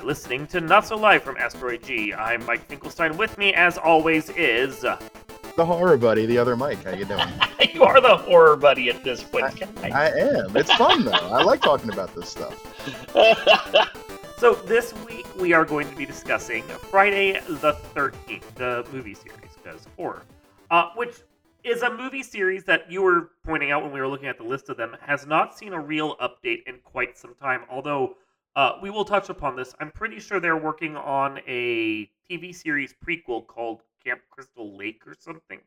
[0.00, 2.14] You're listening to Not So Live from Asteroid G.
[2.14, 3.18] I'm Mike Finkelstein.
[3.18, 4.98] With me, as always, is the
[5.58, 6.82] horror buddy, the other Mike.
[6.82, 7.28] How you doing?
[7.74, 9.62] you are the horror buddy at this point.
[9.82, 10.56] I, I am.
[10.56, 11.12] It's fun though.
[11.12, 12.56] I like talking about this stuff.
[14.38, 19.50] so this week we are going to be discussing Friday the 13th, the movie series,
[19.62, 20.22] because horror,
[20.70, 21.16] uh, which
[21.62, 24.44] is a movie series that you were pointing out when we were looking at the
[24.44, 27.64] list of them has not seen a real update in quite some time.
[27.68, 28.16] Although
[28.56, 29.74] uh, we will touch upon this.
[29.80, 35.14] I'm pretty sure they're working on a TV series prequel called Camp Crystal Lake or
[35.18, 35.60] something.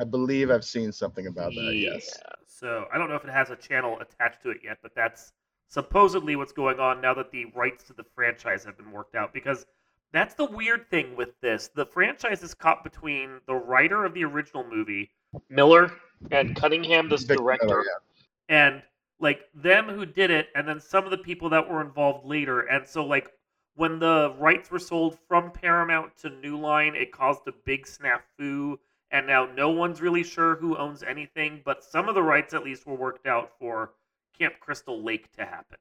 [0.00, 1.74] I believe I've seen something about that.
[1.74, 1.92] Yeah.
[1.92, 2.18] Yes.
[2.46, 5.32] So I don't know if it has a channel attached to it yet, but that's
[5.68, 9.32] supposedly what's going on now that the rights to the franchise have been worked out.
[9.32, 9.66] Because
[10.12, 14.24] that's the weird thing with this: the franchise is caught between the writer of the
[14.24, 15.10] original movie,
[15.48, 15.92] Miller,
[16.30, 18.56] and Cunningham, the director, Miller, yeah.
[18.56, 18.82] and
[19.20, 22.60] like them who did it and then some of the people that were involved later.
[22.60, 23.30] And so like
[23.76, 28.78] when the rights were sold from paramount to new line it caused a big snafu.
[29.12, 32.64] And now no one's really sure who owns anything but some of the rights at
[32.64, 33.92] least were worked out for
[34.38, 35.78] camp crystal lake to happen.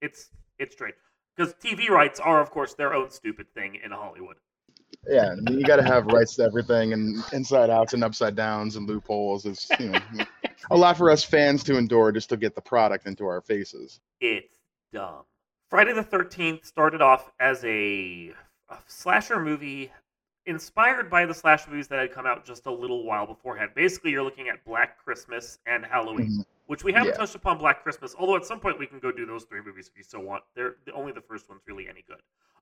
[0.00, 0.96] It's it's strange.
[1.34, 4.36] Because tv rights are of course their own stupid thing in hollywood.
[5.08, 8.36] Yeah, I mean, you got to have rights to everything and inside outs and upside
[8.36, 9.46] downs and loopholes.
[9.46, 9.98] It's you know
[10.70, 14.00] a lot for us fans to endure just to get the product into our faces.
[14.20, 14.58] It's
[14.92, 15.24] dumb.
[15.68, 18.32] Friday the Thirteenth started off as a,
[18.68, 19.90] a slasher movie
[20.46, 23.70] inspired by the slasher movies that had come out just a little while beforehand.
[23.74, 26.40] Basically, you're looking at Black Christmas and Halloween, mm-hmm.
[26.66, 27.16] which we haven't yeah.
[27.16, 28.14] touched upon Black Christmas.
[28.18, 30.42] Although at some point we can go do those three movies if you still want.
[30.54, 32.20] They're only the first one's really any good.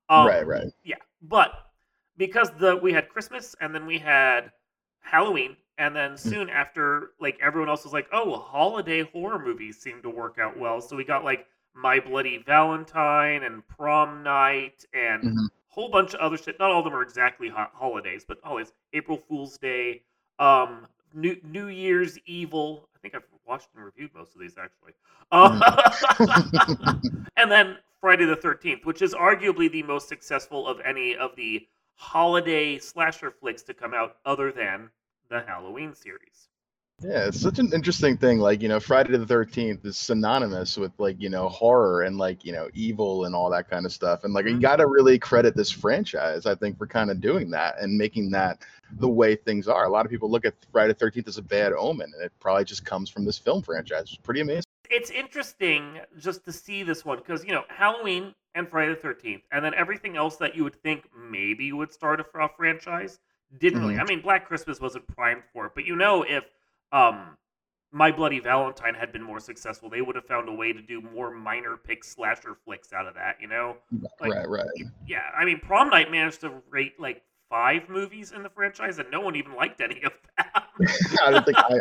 [0.09, 0.67] Um, right, right.
[0.83, 1.71] Yeah, but
[2.17, 4.51] because the we had Christmas and then we had
[4.99, 6.19] Halloween and then mm.
[6.19, 6.53] soon mm.
[6.53, 10.81] after like everyone else was like, "Oh, holiday horror movies seem to work out well."
[10.81, 15.37] So we got like My Bloody Valentine and Prom Night and mm-hmm.
[15.37, 16.59] a whole bunch of other shit.
[16.59, 20.03] Not all of them are exactly ho- holidays, but always April Fool's Day,
[20.39, 22.87] um New New Year's Evil.
[22.95, 24.93] I think I've watched and reviewed most of these actually.
[25.31, 27.27] mm.
[27.37, 31.67] and then Friday the 13th, which is arguably the most successful of any of the
[31.95, 34.89] holiday slasher flicks to come out other than
[35.31, 36.49] the Halloween series.
[37.01, 38.37] Yeah, it's such an interesting thing.
[38.37, 42.45] Like, you know, Friday the 13th is synonymous with, like, you know, horror and, like,
[42.45, 44.23] you know, evil and all that kind of stuff.
[44.23, 44.55] And, like, mm-hmm.
[44.55, 47.97] you got to really credit this franchise, I think, for kind of doing that and
[47.97, 48.61] making that
[48.99, 49.85] the way things are.
[49.85, 52.33] A lot of people look at Friday the 13th as a bad omen, and it
[52.39, 54.03] probably just comes from this film franchise.
[54.03, 54.65] It's pretty amazing.
[54.91, 59.41] It's interesting just to see this one because, you know, Halloween and Friday the 13th,
[59.51, 63.17] and then everything else that you would think maybe would start a, a franchise
[63.59, 63.89] didn't mm-hmm.
[63.89, 63.99] really.
[63.99, 66.43] I mean, Black Christmas wasn't primed for it, but you know, if
[66.91, 67.37] um,
[67.91, 71.01] My Bloody Valentine had been more successful, they would have found a way to do
[71.01, 73.37] more minor pick slasher flicks out of that.
[73.41, 73.77] You know,
[74.19, 74.67] like, right, right.
[75.07, 79.11] Yeah, I mean, Prom Night managed to rate like five movies in the franchise, and
[79.11, 80.87] no one even liked any of them.
[81.21, 81.79] I don't think I,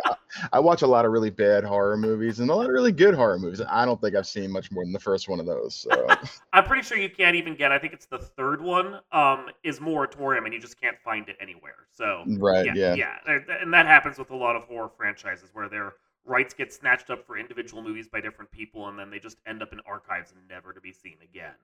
[0.52, 3.14] I watch a lot of really bad horror movies and a lot of really good
[3.14, 3.62] horror movies.
[3.66, 5.74] I don't think I've seen much more than the first one of those.
[5.76, 6.08] So.
[6.52, 7.70] I'm pretty sure you can't even get.
[7.70, 9.00] I think it's the third one.
[9.12, 11.86] Um, is Moratorium, and you just can't find it anywhere.
[11.92, 15.68] So right, yeah, yeah, yeah, and that happens with a lot of horror franchises where
[15.68, 15.94] their
[16.26, 19.62] rights get snatched up for individual movies by different people, and then they just end
[19.62, 21.54] up in archives and never to be seen again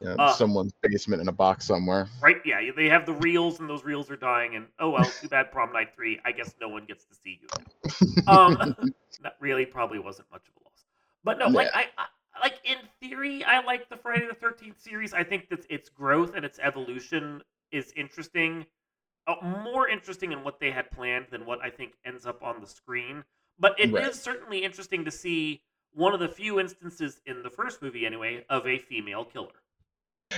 [0.00, 2.08] yeah, uh, someone's basement in a box somewhere.
[2.22, 2.38] Right?
[2.44, 4.56] Yeah, they have the reels, and those reels are dying.
[4.56, 5.52] And oh well, too bad.
[5.52, 6.18] Prom night three.
[6.24, 8.26] I guess no one gets to see you.
[8.26, 8.74] um,
[9.22, 10.84] that really probably wasn't much of a loss.
[11.22, 11.52] But no, yeah.
[11.52, 12.06] like I, I,
[12.40, 15.12] like in theory, I like the Friday the Thirteenth series.
[15.12, 18.64] I think that its growth and its evolution is interesting.
[19.26, 22.60] Uh, more interesting in what they had planned than what I think ends up on
[22.60, 23.22] the screen.
[23.58, 24.08] But it right.
[24.08, 25.60] is certainly interesting to see
[25.92, 29.60] one of the few instances in the first movie, anyway, of a female killer.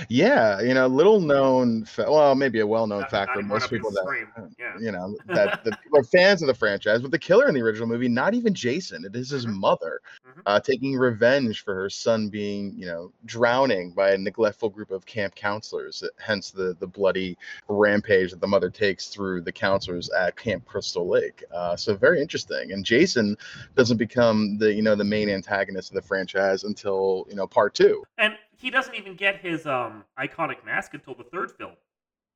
[0.09, 3.91] Yeah, you know, little known, fa- well, maybe a well known fact for most people
[3.91, 4.73] that, yeah.
[4.79, 7.01] you know, that the people are fans of the franchise.
[7.01, 9.59] But the killer in the original movie, not even Jason, it is his mm-hmm.
[9.59, 10.41] mother mm-hmm.
[10.47, 15.05] uh, taking revenge for her son being, you know, drowning by a neglectful group of
[15.05, 16.01] camp counselors.
[16.01, 17.37] Uh, hence the the bloody
[17.67, 21.43] rampage that the mother takes through the counselors at Camp Crystal Lake.
[21.53, 22.71] Uh, so very interesting.
[22.71, 23.37] And Jason
[23.75, 27.75] doesn't become the, you know, the main antagonist of the franchise until, you know, part
[27.75, 28.03] two.
[28.17, 31.73] And he doesn't even get his um iconic mask until the third film.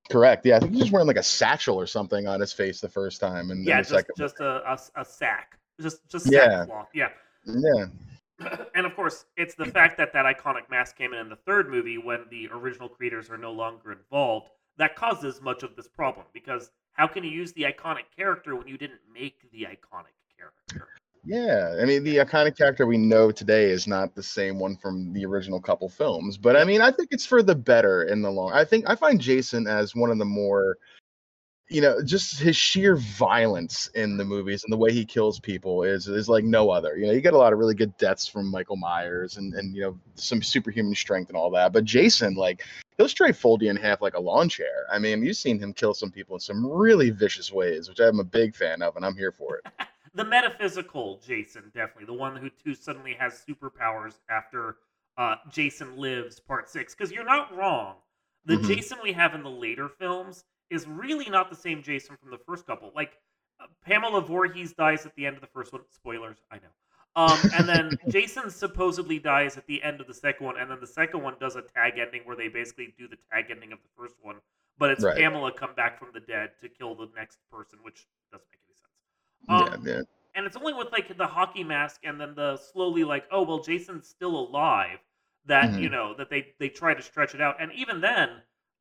[0.09, 0.45] Correct.
[0.45, 2.89] Yeah, I think he's just wearing like a satchel or something on his face the
[2.89, 6.89] first time, and yeah, just just a, a, a sack, just just yeah, cloth.
[6.93, 7.09] yeah,
[7.45, 7.85] yeah.
[8.75, 11.69] and of course, it's the fact that that iconic mask came in in the third
[11.69, 16.25] movie when the original creators are no longer involved that causes much of this problem
[16.33, 20.89] because how can you use the iconic character when you didn't make the iconic character?
[21.27, 25.11] Yeah, I mean the iconic character we know today is not the same one from
[25.11, 28.31] the original couple films, but I mean I think it's for the better in the
[28.31, 28.53] long.
[28.53, 30.77] I think I find Jason as one of the more
[31.69, 34.29] you know, just his sheer violence in the mm-hmm.
[34.29, 36.95] movies and the way he kills people is is like no other.
[36.95, 39.75] You know, you get a lot of really good deaths from Michael Myers and and
[39.75, 41.73] you know some superhuman strength and all that.
[41.73, 42.63] But Jason, like,
[42.97, 44.85] he'll straight fold you in half like a lawn chair.
[44.89, 48.21] I mean, you've seen him kill some people in some really vicious ways, which I'm
[48.21, 49.65] a big fan of, and I'm here for it.
[50.17, 54.77] The metaphysical Jason, definitely the one who too suddenly has superpowers after
[55.17, 56.95] uh, Jason Lives Part Six.
[56.95, 57.95] Because you're not wrong.
[58.45, 58.67] The mm-hmm.
[58.67, 62.39] Jason we have in the later films is really not the same Jason from the
[62.39, 62.91] first couple.
[62.95, 63.13] Like
[63.61, 65.83] uh, Pamela Voorhees dies at the end of the first one.
[65.91, 66.73] Spoilers, I know.
[67.15, 70.79] Um, and then Jason supposedly dies at the end of the second one, and then
[70.79, 73.79] the second one does a tag ending where they basically do the tag ending of
[73.83, 74.37] the first one,
[74.79, 75.17] but it's right.
[75.17, 78.66] Pamela come back from the dead to kill the next person, which doesn't make sense.
[79.49, 80.01] Um, yeah, yeah.
[80.35, 83.59] And it's only with like the hockey mask, and then the slowly like, oh well,
[83.59, 84.99] Jason's still alive.
[85.45, 85.79] That mm-hmm.
[85.81, 88.29] you know that they they try to stretch it out, and even then,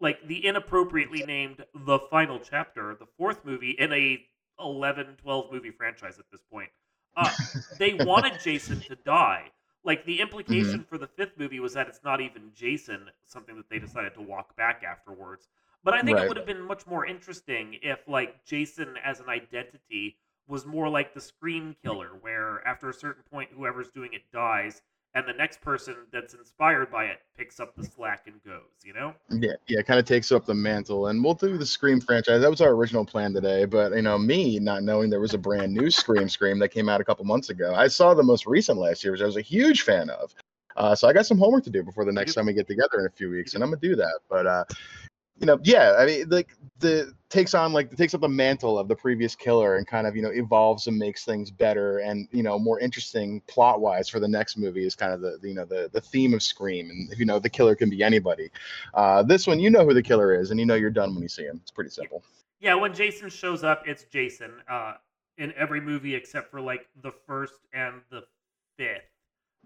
[0.00, 4.18] like the inappropriately named the final chapter the fourth movie in a
[4.60, 6.68] 11 12 movie franchise at this point
[7.16, 7.30] uh,
[7.78, 9.44] they wanted jason to die
[9.84, 10.88] like the implication mm-hmm.
[10.88, 14.22] for the fifth movie was that it's not even jason something that they decided to
[14.22, 15.48] walk back afterwards
[15.84, 16.24] but i think right.
[16.24, 20.16] it would have been much more interesting if like jason as an identity
[20.48, 24.82] was more like the scream killer where after a certain point whoever's doing it dies
[25.14, 28.92] and the next person that's inspired by it picks up the slack and goes, you
[28.92, 29.14] know?
[29.30, 31.06] Yeah, yeah, kind of takes up the mantle.
[31.06, 32.42] And we'll do the Scream franchise.
[32.42, 33.64] That was our original plan today.
[33.64, 36.90] But, you know, me not knowing there was a brand new Scream Scream that came
[36.90, 37.74] out a couple months ago.
[37.74, 40.34] I saw the most recent last year, which I was a huge fan of.
[40.76, 43.00] Uh, so I got some homework to do before the next time we get together
[43.00, 44.20] in a few weeks, and I'm gonna do that.
[44.28, 44.64] But uh,
[45.38, 46.48] you know, yeah, I mean, like
[46.78, 50.14] the takes on like takes up the mantle of the previous killer and kind of
[50.14, 54.20] you know evolves and makes things better and you know more interesting plot wise for
[54.20, 56.90] the next movie is kind of the, the you know the the theme of Scream
[56.90, 58.50] and if you know the killer can be anybody.
[58.94, 61.22] Uh, this one, you know who the killer is and you know you're done when
[61.22, 61.58] you see him.
[61.62, 62.22] It's pretty simple.
[62.60, 64.94] Yeah, when Jason shows up, it's Jason uh,
[65.36, 68.22] in every movie except for like the first and the
[68.78, 69.02] fifth,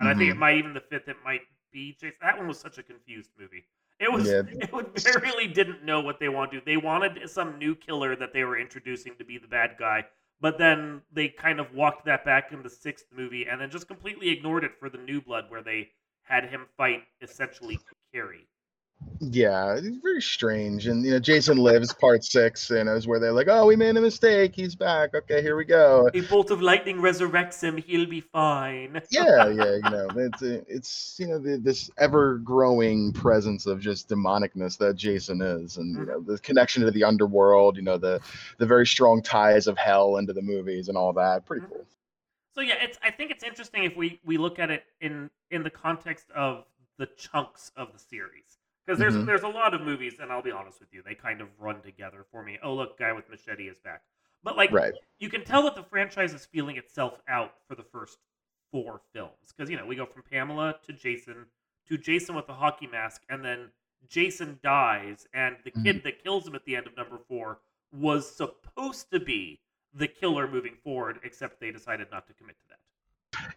[0.01, 0.09] and mm-hmm.
[0.09, 0.41] I think it mm-hmm.
[0.41, 1.09] might even the fifth.
[1.09, 2.17] It might be Jason.
[2.21, 3.65] That one was such a confused movie.
[4.01, 4.43] It was yeah.
[4.49, 6.65] it was, they really didn't know what they wanted to do.
[6.65, 10.07] They wanted some new killer that they were introducing to be the bad guy,
[10.41, 13.87] but then they kind of walked that back in the sixth movie and then just
[13.87, 15.91] completely ignored it for the new blood where they
[16.23, 17.79] had him fight essentially
[18.13, 18.47] Carrie.
[19.23, 20.87] Yeah, it's very strange.
[20.87, 23.77] And you know, Jason Lives Part Six, and it was where they're like, "Oh, we
[23.77, 24.55] made a mistake.
[24.55, 25.15] He's back.
[25.15, 27.77] Okay, here we go." A bolt of lightning resurrects him.
[27.77, 29.03] He'll be fine.
[29.11, 34.09] yeah, yeah, you know, it's it's you know the, this ever growing presence of just
[34.09, 36.11] demonicness that Jason is, and you mm-hmm.
[36.11, 37.77] know the connection to the underworld.
[37.77, 38.21] You know the
[38.57, 41.45] the very strong ties of hell into the movies and all that.
[41.45, 41.75] Pretty mm-hmm.
[41.75, 41.87] cool.
[42.55, 45.63] So yeah, it's I think it's interesting if we we look at it in in
[45.63, 46.65] the context of
[46.97, 49.27] the chunks of the series because there's mm-hmm.
[49.27, 51.81] there's a lot of movies, and I'll be honest with you, they kind of run
[51.83, 52.59] together for me.
[52.63, 54.03] Oh, look, guy with machete is back.
[54.43, 54.95] But like, right.
[55.19, 58.19] you can tell that the franchise is feeling itself out for the first
[58.73, 61.47] four films because you know we go from Pamela to Jason
[61.89, 63.71] to Jason with the hockey mask, and then
[64.09, 66.05] Jason dies, and the kid mm-hmm.
[66.05, 67.59] that kills him at the end of number four
[67.93, 69.61] was supposed to be
[69.95, 72.80] the killer moving forward, except they decided not to commit to that.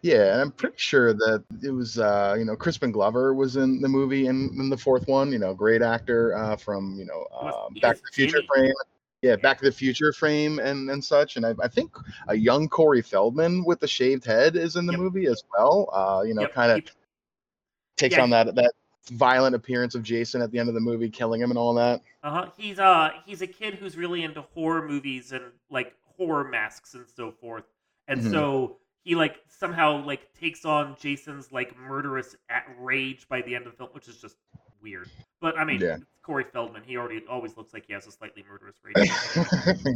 [0.02, 3.80] Yeah, and I'm pretty sure that it was uh, you know Crispin Glover was in
[3.80, 5.32] the movie in, in the fourth one.
[5.32, 8.74] You know, great actor uh, from you know uh, Back to the Future frame.
[9.22, 11.36] Yeah, Back to the Future frame and and such.
[11.36, 11.96] And I, I think
[12.28, 15.00] a young Corey Feldman with the shaved head is in the yep.
[15.00, 15.88] movie as well.
[15.92, 16.52] Uh, you know, yep.
[16.52, 16.84] kind of
[17.96, 18.22] takes yeah.
[18.22, 18.72] on that that
[19.10, 22.00] violent appearance of Jason at the end of the movie, killing him and all that.
[22.22, 22.46] Uh huh.
[22.56, 27.06] He's uh he's a kid who's really into horror movies and like horror masks and
[27.14, 27.64] so forth.
[28.08, 28.32] And mm-hmm.
[28.32, 33.66] so he like somehow like takes on Jason's like murderous at rage by the end
[33.66, 34.36] of the film, which is just
[34.82, 35.08] weird.
[35.40, 35.98] But I mean, yeah.
[36.22, 36.82] Corey Feldman.
[36.84, 39.10] He already always looks like he has a slightly murderous rage.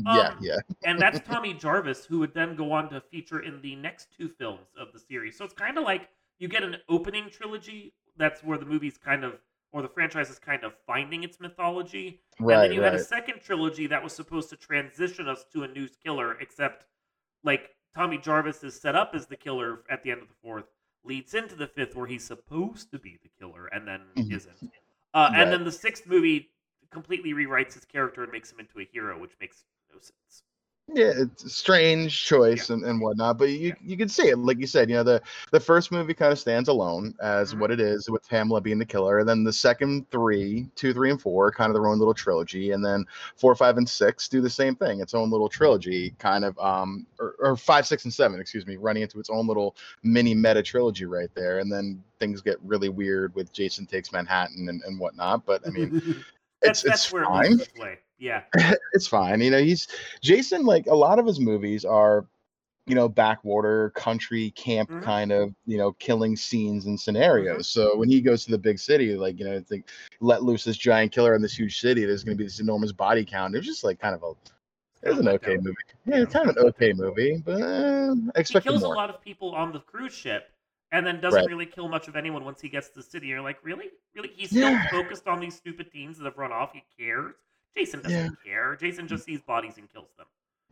[0.06, 0.56] yeah, um, yeah.
[0.84, 4.28] and that's Tommy Jarvis, who would then go on to feature in the next two
[4.28, 5.36] films of the series.
[5.36, 7.94] So it's kind of like you get an opening trilogy.
[8.18, 9.38] That's where the movie's kind of
[9.72, 12.20] or the franchise is kind of finding its mythology.
[12.40, 12.92] Right, and then you right.
[12.92, 16.86] had a second trilogy that was supposed to transition us to a new killer, except
[17.44, 20.66] like Tommy Jarvis is set up as the killer at the end of the fourth,
[21.04, 24.32] leads into the fifth where he's supposed to be the killer and then mm-hmm.
[24.32, 24.70] isn't.
[25.14, 25.40] Uh, right.
[25.40, 26.50] And then the sixth movie
[26.90, 30.42] completely rewrites his character and makes him into a hero, which makes no sense.
[30.94, 32.76] Yeah, it's a strange choice yeah.
[32.76, 33.74] and, and whatnot, but you, yeah.
[33.82, 34.38] you can see it.
[34.38, 35.20] Like you said, you know, the,
[35.52, 37.60] the first movie kind of stands alone as mm-hmm.
[37.60, 39.18] what it is with Pamela being the killer.
[39.18, 42.70] And then the second three, two, three, and four, kind of their own little trilogy.
[42.72, 43.04] And then
[43.36, 47.06] four, five, and six do the same thing, its own little trilogy, kind of, um,
[47.20, 50.62] or, or five, six, and seven, excuse me, running into its own little mini meta
[50.62, 51.58] trilogy right there.
[51.58, 55.44] And then things get really weird with Jason Takes Manhattan and, and whatnot.
[55.44, 56.24] But I mean,
[56.62, 57.96] it's, that's, where it's fine.
[58.18, 58.42] Yeah.
[58.92, 59.40] it's fine.
[59.40, 59.88] You know, he's
[60.20, 62.26] Jason, like a lot of his movies are,
[62.86, 65.04] you know, backwater, country, camp mm-hmm.
[65.04, 67.68] kind of, you know, killing scenes and scenarios.
[67.68, 67.90] Mm-hmm.
[67.90, 69.86] So when he goes to the big city, like, you know, think
[70.20, 73.24] let loose this giant killer in this huge city, there's gonna be this enormous body
[73.24, 73.54] count.
[73.54, 74.32] It was just like kind of a
[75.02, 75.76] it was an okay movie.
[76.06, 78.94] Yeah, it's kind of an okay movie, but uh, I expect he kills more.
[78.94, 80.50] a lot of people on the cruise ship
[80.90, 81.48] and then doesn't right.
[81.48, 83.28] really kill much of anyone once he gets to the city.
[83.28, 84.30] You're like, really, really?
[84.34, 84.88] He's still yeah.
[84.88, 86.72] focused on these stupid teens that have run off.
[86.72, 87.34] He cares.
[87.78, 88.28] Jason doesn't yeah.
[88.44, 88.76] care.
[88.76, 90.26] Jason just sees bodies and kills them.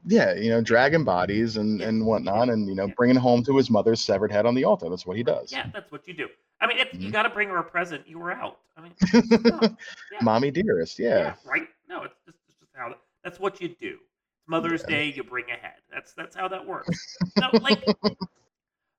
[0.09, 1.89] Yeah, you know, dragging bodies and yeah.
[1.89, 2.95] and whatnot, and you know, yeah.
[2.97, 4.89] bringing home to his mother's severed head on the altar.
[4.89, 5.51] That's what he does.
[5.51, 6.29] Yeah, that's what you do.
[6.61, 7.01] I mean, mm-hmm.
[7.01, 8.07] you got to bring her a present.
[8.07, 8.59] You were out.
[8.77, 9.77] I mean,
[10.23, 10.99] mommy dearest.
[10.99, 11.35] Yeah.
[11.45, 11.67] right.
[11.89, 12.95] No, it's just, it's just how
[13.25, 13.99] that's what you do.
[14.39, 15.13] It's Mother's Day.
[15.15, 15.81] You bring a head.
[15.93, 17.17] That's that's how that works.
[17.39, 17.85] no, like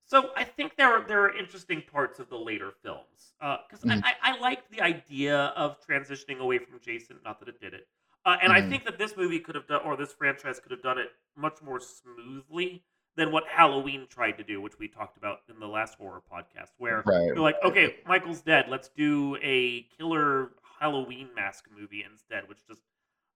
[0.07, 3.87] so I think there are there are interesting parts of the later films because uh,
[3.87, 4.03] mm.
[4.03, 7.17] I, I, I liked the idea of transitioning away from Jason.
[7.25, 7.87] Not that it did it,
[8.25, 8.55] uh, and mm.
[8.55, 11.09] I think that this movie could have done, or this franchise could have done it
[11.35, 12.83] much more smoothly
[13.17, 16.71] than what Halloween tried to do, which we talked about in the last horror podcast,
[16.77, 17.33] where right.
[17.33, 22.81] they're like, okay, Michael's dead, let's do a killer Halloween mask movie instead, which just,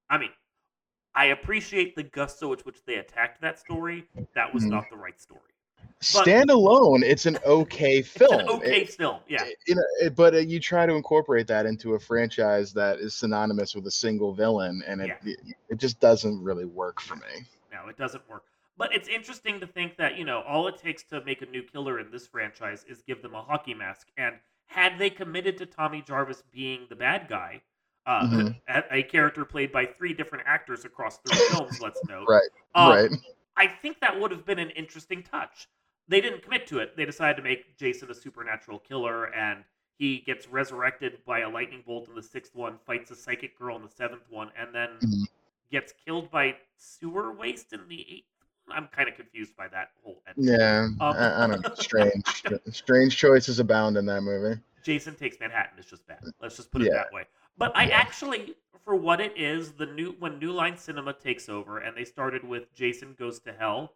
[0.08, 0.30] I mean,
[1.16, 4.06] I appreciate the gusto with which they attacked that story.
[4.36, 4.70] That was mm.
[4.70, 5.42] not the right story
[6.02, 8.40] standalone, it's an okay film.
[8.42, 9.44] An okay it, film, yeah.
[9.68, 13.16] You know, it, but uh, you try to incorporate that into a franchise that is
[13.16, 15.34] synonymous with a single villain, and it yeah.
[15.34, 17.46] it, it just doesn't really work for me.
[17.72, 18.44] No, it doesn't work.
[18.78, 21.62] But it's interesting to think that you know all it takes to make a new
[21.62, 25.66] killer in this franchise is give them a hockey mask, and had they committed to
[25.66, 27.62] Tommy Jarvis being the bad guy,
[28.08, 28.48] uh, mm-hmm.
[28.68, 32.90] a, a, character played by three different actors across three films, let's note, right, um,
[32.90, 33.12] right.
[33.58, 35.68] I think that would have been an interesting touch
[36.12, 36.98] they didn't commit to it.
[36.98, 39.64] They decided to make Jason a supernatural killer, and
[39.98, 43.78] he gets resurrected by a lightning bolt in the sixth one, fights a psychic girl
[43.78, 45.24] in the seventh one, and then mm-hmm.
[45.72, 48.26] gets killed by sewer waste in the eighth.
[48.70, 50.22] I'm kind of confused by that whole.
[50.28, 50.54] Ending.
[50.54, 51.74] Yeah, um, I, I, don't know.
[51.80, 54.60] Strange, strange choices abound in that movie.
[54.84, 56.20] Jason takes Manhattan is just bad.
[56.42, 56.98] Let's just put it yeah.
[56.98, 57.24] that way.
[57.58, 57.98] But I yeah.
[57.98, 62.06] actually, for what it is, the new when New Line Cinema takes over and they
[62.06, 63.94] started with Jason Goes to Hell.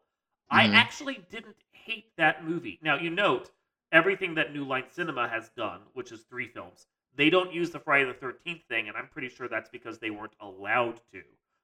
[0.50, 2.80] I actually didn't hate that movie.
[2.82, 3.52] Now, you note
[3.92, 7.80] everything that New Line Cinema has done, which is three films, they don't use the
[7.80, 11.22] Friday the 13th thing, and I'm pretty sure that's because they weren't allowed to.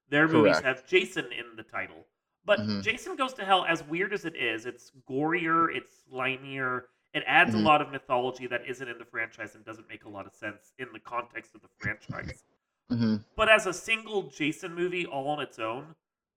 [0.09, 0.33] Their Correct.
[0.33, 2.05] movies have Jason in the title.
[2.45, 2.81] But mm-hmm.
[2.81, 6.83] Jason Goes to Hell, as weird as it is, it's gorier, it's slimier,
[7.13, 7.59] it adds mm-hmm.
[7.59, 10.33] a lot of mythology that isn't in the franchise and doesn't make a lot of
[10.33, 12.43] sense in the context of the franchise.
[12.91, 13.17] Mm-hmm.
[13.35, 15.95] But as a single Jason movie all on its own,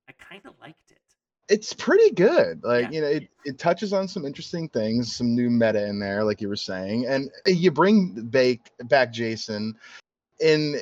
[0.09, 0.99] I kind of liked it
[1.49, 2.65] it's pretty good.
[2.65, 2.91] Like, yeah.
[2.91, 6.41] you know, it, it touches on some interesting things, some new meta in there, like
[6.41, 7.07] you were saying.
[7.07, 9.77] And you bring Bake back Jason
[10.41, 10.81] in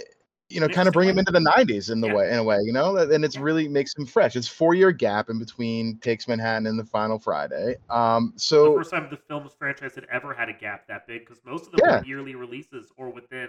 [0.52, 2.14] you know, kind of bring him into the '90s in the yeah.
[2.14, 4.36] way, in a way, you know, and it's really makes him fresh.
[4.36, 7.76] It's four year gap in between Takes Manhattan and the Final Friday.
[7.88, 11.20] Um, so the first time the film's franchise had ever had a gap that big
[11.20, 12.00] because most of them yeah.
[12.00, 13.48] were yearly releases or within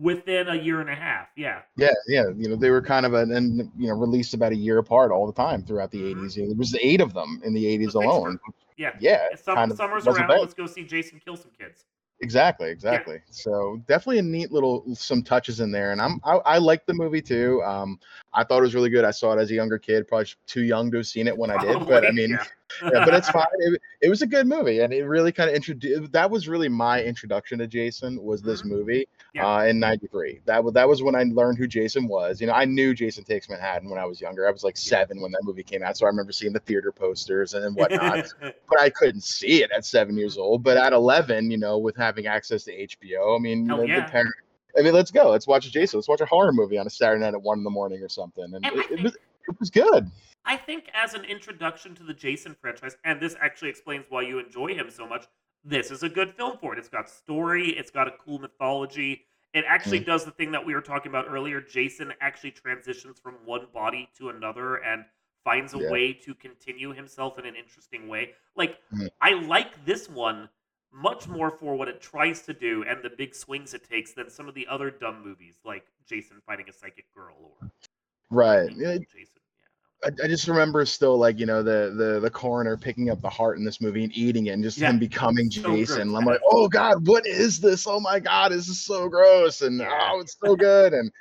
[0.00, 1.28] within a year and a half.
[1.36, 1.60] Yeah.
[1.76, 2.24] Yeah, yeah.
[2.34, 5.12] You know, they were kind of an, and you know released about a year apart
[5.12, 6.24] all the time throughout the mm-hmm.
[6.24, 6.34] 80s.
[6.36, 8.38] There was eight of them in the 80s alone.
[8.76, 8.92] Yeah.
[8.98, 9.26] Yeah.
[9.36, 10.28] Some, kind of summer's around.
[10.28, 10.40] Bad.
[10.40, 11.84] Let's go see Jason kill some kids.
[12.22, 13.14] Exactly, exactly.
[13.14, 13.20] Yeah.
[13.30, 16.92] So definitely a neat little some touches in there, and I'm I, I like the
[16.92, 17.62] movie too.
[17.64, 17.98] Um,
[18.34, 19.06] I thought it was really good.
[19.06, 21.50] I saw it as a younger kid, probably too young to have seen it when
[21.50, 22.44] I did, but I mean, yeah.
[22.92, 23.46] yeah, but it's fine.
[23.60, 26.12] It, it, was a good movie, and it really kind of introduced.
[26.12, 28.22] That was really my introduction to Jason.
[28.22, 28.70] Was this mm-hmm.
[28.70, 29.46] movie yeah.
[29.46, 30.40] uh, in '93?
[30.44, 32.40] That was that was when I learned who Jason was.
[32.40, 34.46] You know, I knew Jason Takes Manhattan when I was younger.
[34.46, 36.92] I was like seven when that movie came out, so I remember seeing the theater
[36.92, 38.26] posters and whatnot.
[38.40, 40.62] but I couldn't see it at seven years old.
[40.62, 44.04] But at 11, you know, with having access to HBO, I mean, know, yeah.
[44.04, 44.34] the parent.
[44.78, 45.30] I mean, let's go.
[45.30, 45.98] Let's watch a Jason.
[45.98, 48.08] Let's watch a horror movie on a Saturday night at one in the morning or
[48.08, 48.44] something.
[48.44, 50.10] And, and it, it, was, it was good.
[50.44, 54.38] I think as an introduction to the Jason franchise, and this actually explains why you
[54.38, 55.26] enjoy him so much,
[55.64, 56.78] this is a good film for it.
[56.78, 59.24] It's got story, it's got a cool mythology.
[59.52, 60.06] It actually mm.
[60.06, 61.60] does the thing that we were talking about earlier.
[61.60, 65.04] Jason actually transitions from one body to another and
[65.44, 65.90] finds a yeah.
[65.90, 68.30] way to continue himself in an interesting way.
[68.54, 69.08] Like, mm.
[69.20, 70.48] I like this one
[70.92, 74.28] much more for what it tries to do and the big swings it takes than
[74.28, 77.70] some of the other dumb movies like Jason fighting a psychic girl or
[78.28, 78.68] right.
[78.70, 79.39] Jason
[80.02, 83.28] I, I, just remember still like you know the the the coroner picking up the
[83.28, 84.90] heart in this movie and eating it and just yeah.
[84.90, 86.14] him becoming so Jason.
[86.14, 87.86] I'm like, oh god, what is this?
[87.86, 91.12] Oh my god, this is so gross and oh, it's so good and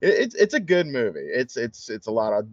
[0.00, 1.20] it, it's it's a good movie.
[1.20, 2.46] It's it's it's a lot of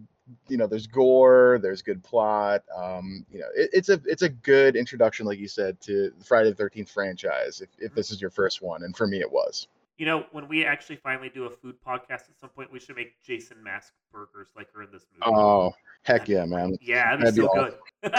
[0.48, 2.64] you know there's gore, there's good plot.
[2.76, 6.24] Um, you know it, it's a it's a good introduction, like you said, to the
[6.24, 7.60] Friday the Thirteenth franchise.
[7.60, 9.68] If if this is your first one, and for me it was.
[9.98, 12.96] You know, when we actually finally do a food podcast at some point, we should
[12.96, 15.32] make Jason mask burgers like her in this movie.
[15.34, 15.72] Oh,
[16.02, 16.76] heck yeah, man!
[16.82, 17.70] Yeah, that'd, that'd be so
[18.02, 18.14] be good.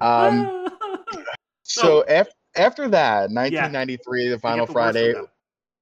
[0.00, 0.68] um,
[1.64, 4.30] so, so after after that, 1993, yeah.
[4.30, 5.14] the final Friday.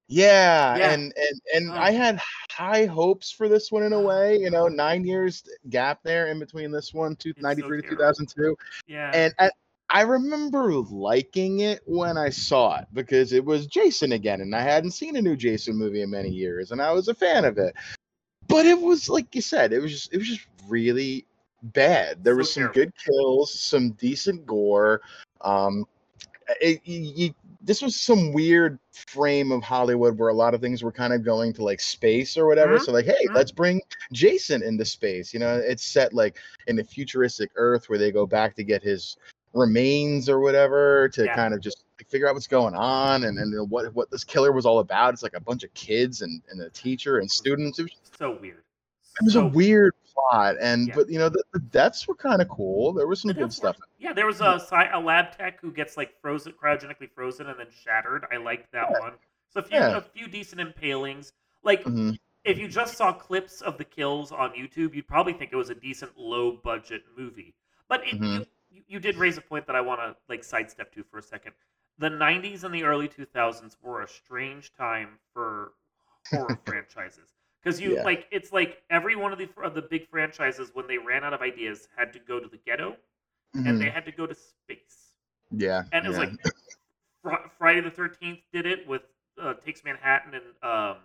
[0.08, 1.74] Yeah, yeah, and and and oh.
[1.74, 2.20] I had
[2.50, 4.36] high hopes for this one in a way.
[4.36, 8.56] You know, nine years gap there in between this one, two, 93 so to 2002.
[8.86, 9.54] Yeah, and at
[9.92, 14.62] I remember liking it when I saw it because it was Jason again, and I
[14.62, 17.58] hadn't seen a new Jason movie in many years, and I was a fan of
[17.58, 17.74] it.
[18.48, 21.26] But it was like you said, it was just it was just really
[21.62, 22.24] bad.
[22.24, 25.02] There was some good kills, some decent gore.
[25.42, 25.84] Um,
[26.62, 30.90] it, you, this was some weird frame of Hollywood where a lot of things were
[30.90, 32.76] kind of going to like space or whatever.
[32.76, 32.84] Mm-hmm.
[32.84, 33.36] So like, hey, mm-hmm.
[33.36, 33.80] let's bring
[34.12, 35.34] Jason into space.
[35.34, 38.82] You know, it's set like in a futuristic Earth where they go back to get
[38.82, 39.18] his
[39.54, 41.34] remains or whatever to yeah.
[41.34, 44.66] kind of just figure out what's going on and, and what what this killer was
[44.66, 45.14] all about.
[45.14, 47.78] It's like a bunch of kids and, and a teacher and students.
[47.78, 48.62] It was so weird.
[49.20, 50.94] It was so a weird plot, and yeah.
[50.94, 52.92] but you know the, the deaths were kind of cool.
[52.92, 53.76] There was some the good stuff.
[53.78, 54.60] Were, yeah, there was a
[54.92, 58.24] a lab tech who gets like frozen, cryogenically frozen, and then shattered.
[58.32, 59.00] I liked that yeah.
[59.00, 59.12] one.
[59.50, 59.96] So a few yeah.
[59.96, 61.32] a few decent impalings.
[61.62, 62.12] Like mm-hmm.
[62.44, 65.70] if you just saw clips of the kills on YouTube, you'd probably think it was
[65.70, 67.54] a decent low budget movie.
[67.88, 68.24] But it, mm-hmm.
[68.24, 71.18] you, you, you did raise a point that I want to like sidestep to for
[71.18, 71.52] a second.
[71.98, 75.72] The 90s and the early 2000s were a strange time for
[76.30, 77.30] horror franchises
[77.62, 78.02] because you yeah.
[78.02, 81.34] like it's like every one of the of the big franchises when they ran out
[81.34, 82.96] of ideas had to go to the ghetto
[83.56, 83.66] mm-hmm.
[83.66, 83.94] and they mm-hmm.
[83.94, 85.16] had to go to space.
[85.50, 86.24] Yeah, and it was yeah.
[86.24, 86.54] like
[87.22, 89.02] fr- Friday the Thirteenth did it with
[89.40, 90.96] uh, Takes Manhattan and um,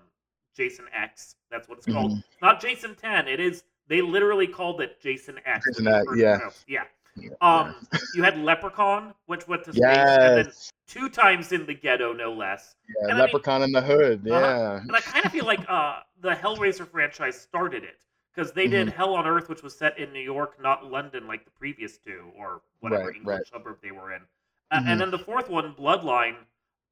[0.56, 1.36] Jason X.
[1.52, 2.12] That's what it's called.
[2.12, 2.46] Mm-hmm.
[2.46, 3.28] Not Jason Ten.
[3.28, 3.64] It is.
[3.90, 5.66] They literally called it Jason X.
[5.66, 6.06] Jason X.
[6.16, 6.40] Yeah.
[6.68, 6.84] Yeah.
[7.42, 7.76] Um,
[8.16, 10.18] you had Leprechaun, which went to space, yes.
[10.20, 10.54] and then
[10.88, 12.76] two times in the ghetto, no less.
[13.02, 14.28] Yeah, and Leprechaun I mean, in the Hood.
[14.28, 14.40] Uh-huh.
[14.40, 18.00] Yeah, uh, and I kind of feel like uh, the Hellraiser franchise started it
[18.34, 18.98] because they did mm-hmm.
[18.98, 22.26] Hell on Earth, which was set in New York, not London, like the previous two
[22.38, 23.48] or whatever right, English right.
[23.48, 24.22] suburb they were in.
[24.70, 24.89] Uh, mm-hmm.
[24.89, 26.36] And then the fourth one, Bloodline,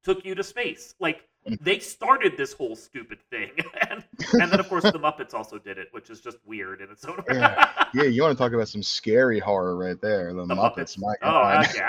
[0.02, 0.94] took you to space.
[0.98, 1.22] Like
[1.60, 3.50] they started this whole stupid thing,
[3.90, 4.04] and,
[4.34, 7.04] and then of course the Muppets also did it, which is just weird in its
[7.04, 7.22] own.
[7.30, 7.84] yeah.
[7.94, 10.32] yeah, you want to talk about some scary horror right there?
[10.32, 11.66] The, the Muppets, Muppets, my oh, God.
[11.68, 11.88] Oh, yeah.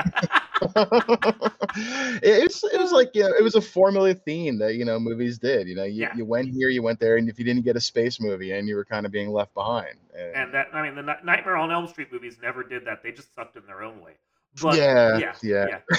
[2.23, 5.37] it's it was like you know, it was a formula theme that you know movies
[5.39, 5.67] did.
[5.67, 6.15] You know, you, yeah.
[6.15, 8.67] you went here, you went there, and if you didn't get a space movie, and
[8.67, 9.95] you were kind of being left behind.
[10.15, 13.01] And, and that I mean, the Nightmare on Elm Street movies never did that.
[13.01, 14.13] They just sucked in their own way.
[14.61, 15.65] But, yeah, yeah, yeah.
[15.69, 15.97] yeah.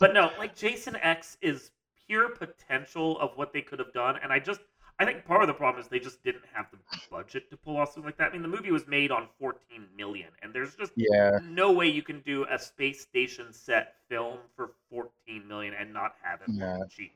[0.00, 1.70] but no, like Jason X is
[2.12, 4.16] pure potential of what they could have done.
[4.22, 4.60] And I just,
[4.98, 6.76] I think part of the problem is they just didn't have the
[7.10, 8.28] budget to pull off something like that.
[8.28, 9.58] I mean, the movie was made on 14
[9.96, 11.38] million, and there's just yeah.
[11.42, 16.16] no way you can do a space station set film for 14 million and not
[16.22, 16.80] have it yeah.
[16.90, 17.12] cheap.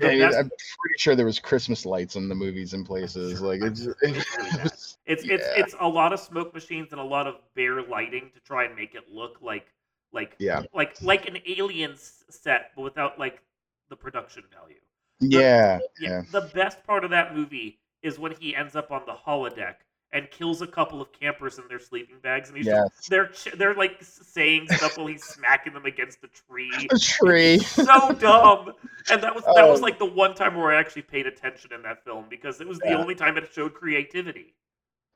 [0.00, 0.38] Yeah, best...
[0.38, 3.40] I'm pretty sure there was Christmas lights in the movies and places.
[3.50, 7.34] Like it's it's it's, it's it's a lot of smoke machines and a lot of
[7.54, 9.66] bare lighting to try and make it look like
[10.12, 13.42] like yeah like like an alien set, but without like
[13.90, 14.80] the production value.
[15.20, 16.22] The, yeah, yeah.
[16.32, 19.74] The best part of that movie is when he ends up on the holodeck
[20.12, 22.88] and kills a couple of campers in their sleeping bags, and he's yes.
[22.96, 26.72] just, they're they're like saying stuff while he's smacking them against the tree.
[26.90, 27.58] A tree.
[27.58, 28.72] so dumb.
[29.10, 29.82] And that was that was oh.
[29.82, 32.78] like the one time where I actually paid attention in that film because it was
[32.78, 32.96] the yeah.
[32.96, 34.54] only time it showed creativity.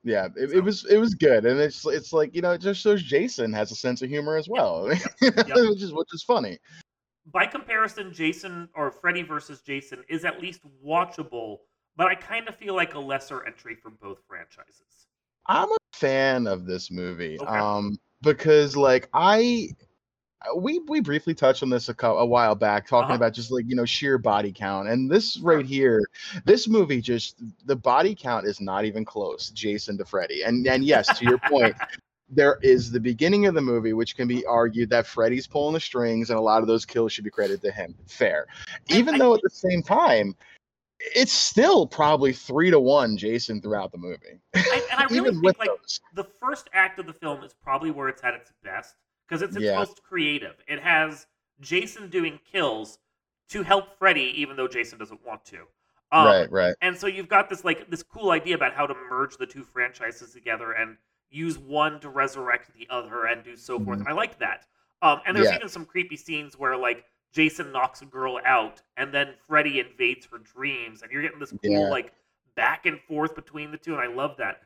[0.06, 0.56] Yeah, it, so.
[0.56, 3.52] it, was it was good, and it's it's like you know it just shows Jason
[3.54, 5.00] has a sense of humor as well, yep.
[5.22, 5.48] Yep.
[5.48, 6.58] which is which is funny
[7.32, 11.58] by comparison, Jason or Freddy versus Jason is at least watchable,
[11.96, 15.06] but I kind of feel like a lesser entry for both franchises.
[15.46, 17.50] I'm a fan of this movie, okay.
[17.50, 19.68] um, because like I,
[20.56, 23.14] we we briefly touched on this a, a while back, talking uh-huh.
[23.14, 26.02] about just like you know sheer body count, and this right here,
[26.44, 30.84] this movie just the body count is not even close, Jason to Freddy, and and
[30.84, 31.76] yes, to your point,
[32.28, 35.80] there is the beginning of the movie, which can be argued that Freddy's pulling the
[35.80, 37.94] strings, and a lot of those kills should be credited to him.
[38.06, 38.46] Fair,
[38.88, 40.34] even though at the same time,
[41.14, 44.40] it's still probably three to one Jason throughout the movie.
[44.54, 46.00] I, and I really think like those.
[46.14, 48.96] the first act of the film is probably where it's at its best
[49.28, 49.78] because it's its yeah.
[49.78, 50.56] most creative.
[50.66, 51.26] It has
[51.60, 52.98] Jason doing kills
[53.50, 55.58] to help Freddy, even though Jason doesn't want to.
[56.12, 56.74] Um, right, right.
[56.80, 59.64] And so you've got this like this cool idea about how to merge the two
[59.64, 60.96] franchises together and
[61.34, 63.98] use one to resurrect the other and do so forth.
[63.98, 64.08] Mm-hmm.
[64.08, 64.66] I like that.
[65.02, 65.56] Um, and there's yeah.
[65.56, 70.26] even some creepy scenes where like Jason knocks a girl out and then Freddy invades
[70.26, 71.88] her dreams, and you're getting this cool yeah.
[71.90, 72.12] like
[72.54, 74.62] back and forth between the two, and I love that.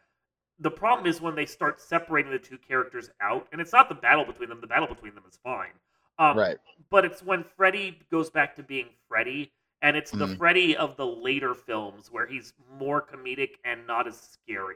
[0.61, 3.95] The problem is when they start separating the two characters out, and it's not the
[3.95, 4.61] battle between them.
[4.61, 5.71] The battle between them is fine.
[6.19, 6.59] Um, right.
[6.91, 9.53] But it's when Freddy goes back to being Freddy,
[9.83, 10.37] and it's the mm.
[10.37, 14.75] Freddy of the later films where he's more comedic and not as scary.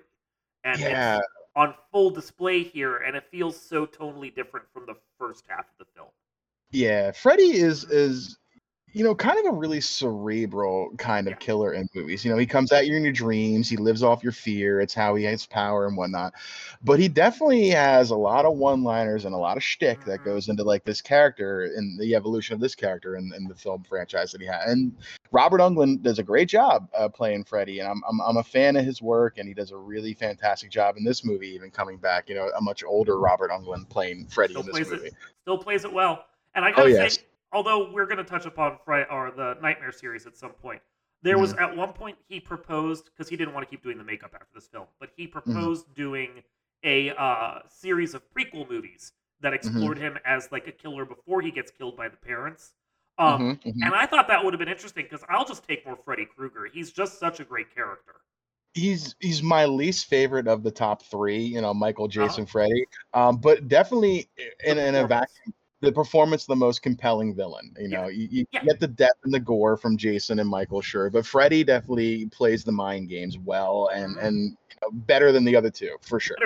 [0.64, 1.20] And yeah.
[1.54, 5.78] On full display here, and it feels so totally different from the first half of
[5.78, 6.08] the film.
[6.70, 8.38] Yeah, Freddy is is
[8.92, 11.38] you know, kind of a really cerebral kind of yeah.
[11.38, 12.24] killer in movies.
[12.24, 13.68] You know, he comes at you in your dreams.
[13.68, 14.80] He lives off your fear.
[14.80, 16.34] It's how he has power and whatnot.
[16.84, 20.10] But he definitely has a lot of one-liners and a lot of shtick mm-hmm.
[20.10, 23.54] that goes into like this character and the evolution of this character in, in the
[23.54, 24.68] film franchise that he had.
[24.68, 24.94] And
[25.30, 28.76] Robert Englund does a great job uh, playing Freddy, and I'm, I'm I'm a fan
[28.76, 31.96] of his work, and he does a really fantastic job in this movie, even coming
[31.96, 32.28] back.
[32.28, 35.06] You know, a much older Robert Englund playing Freddy still in this movie.
[35.06, 36.26] It, still plays it well.
[36.54, 37.16] And I gotta oh, yes.
[37.16, 37.22] say,
[37.52, 40.80] although we're going to touch upon Friday or the Nightmare series at some point.
[41.22, 41.42] There mm-hmm.
[41.42, 44.32] was at one point he proposed because he didn't want to keep doing the makeup
[44.34, 45.32] after this film, but he mm-hmm.
[45.32, 46.02] proposed mm-hmm.
[46.02, 46.42] doing
[46.84, 49.54] a uh, series of prequel movies that mm-hmm.
[49.54, 50.16] explored mm-hmm.
[50.16, 52.72] him as like a killer before he gets killed by the parents.
[53.18, 55.98] Um, mm-hmm, and I thought that would have been interesting because I'll just take more
[56.04, 56.68] Freddy Krueger.
[56.72, 58.14] He's just such a great character.
[58.74, 61.42] He's he's my least favorite of the top three.
[61.42, 62.26] You know, Michael, uh-huh.
[62.26, 62.46] Jason.
[62.46, 62.86] Freddy.
[63.12, 64.30] Um, but definitely
[64.64, 67.74] in, in a vacuum the performance the most compelling villain.
[67.78, 68.08] You know, yeah.
[68.08, 68.64] you, you yeah.
[68.64, 72.64] get the depth and the gore from Jason and Michael, sure, but Freddy definitely plays
[72.64, 74.26] the mind games well and mm-hmm.
[74.26, 74.36] and
[74.70, 76.36] you know, better than the other two for sure.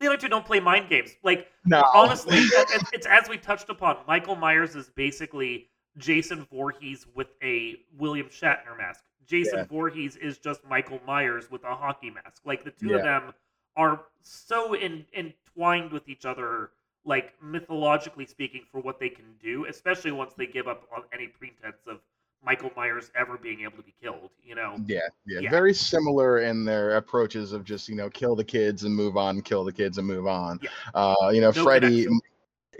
[0.00, 1.10] The other two don't play mind games.
[1.22, 1.82] Like no.
[1.94, 3.98] honestly, it's, it's as we touched upon.
[4.08, 9.04] Michael Myers is basically Jason Voorhees with a William Shatner mask.
[9.24, 9.64] Jason yeah.
[9.64, 12.42] Voorhees is just Michael Myers with a hockey mask.
[12.44, 13.32] Like the two of them
[13.76, 16.70] are so in, entwined with each other
[17.04, 21.26] like mythologically speaking, for what they can do, especially once they give up on any
[21.26, 21.98] pretense of
[22.44, 24.30] Michael Myers ever being able to be killed.
[24.44, 24.76] You know?
[24.86, 28.84] Yeah, yeah, yeah, very similar in their approaches of just you know kill the kids
[28.84, 30.60] and move on, kill the kids and move on.
[30.62, 30.70] Yeah.
[30.94, 32.04] Uh, you know, no Freddy.
[32.04, 32.20] Connection.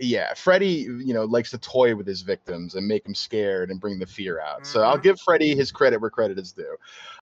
[0.00, 3.80] Yeah, Freddy, you know, likes to toy with his victims and make them scared and
[3.80, 4.62] bring the fear out.
[4.62, 4.64] Mm-hmm.
[4.64, 5.02] So I'll mm-hmm.
[5.02, 6.76] give Freddy his credit where credit is due.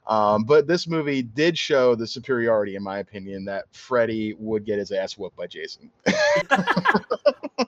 [0.07, 4.79] Um, but this movie did show the superiority, in my opinion, that Freddy would get
[4.79, 5.91] his ass whooped by Jason.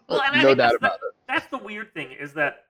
[0.08, 1.14] well, no doubt about the, it.
[1.28, 2.64] That's the weird thing is that